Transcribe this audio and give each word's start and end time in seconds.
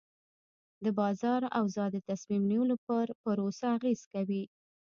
د 0.83 0.85
بازار 0.99 1.41
اوضاع 1.59 1.87
د 1.91 1.97
تصمیم 2.09 2.43
نیولو 2.51 2.75
پر 2.85 3.05
پروسه 3.21 3.65
اغېز 3.77 4.01
کوي. 4.13 4.43